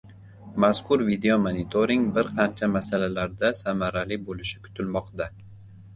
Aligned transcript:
Mazkur 0.63 1.03
videomonitoring 1.09 2.07
bir 2.15 2.31
qancha 2.41 2.71
masalalarda 2.77 3.53
samarali 3.61 4.19
bo‘lishi 4.31 4.63
kutilmoqda 4.65 5.29